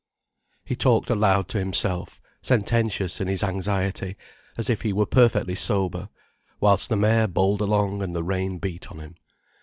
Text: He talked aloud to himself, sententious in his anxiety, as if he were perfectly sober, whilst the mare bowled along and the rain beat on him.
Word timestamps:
He 0.65 0.75
talked 0.75 1.11
aloud 1.11 1.47
to 1.49 1.59
himself, 1.59 2.19
sententious 2.41 3.21
in 3.21 3.27
his 3.27 3.43
anxiety, 3.43 4.15
as 4.57 4.67
if 4.67 4.81
he 4.81 4.91
were 4.91 5.05
perfectly 5.05 5.53
sober, 5.53 6.09
whilst 6.59 6.89
the 6.89 6.97
mare 6.97 7.27
bowled 7.27 7.61
along 7.61 8.01
and 8.01 8.15
the 8.15 8.23
rain 8.23 8.57
beat 8.57 8.89
on 8.91 8.99
him. 8.99 9.15